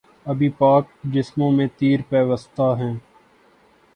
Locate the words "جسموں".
1.13-1.51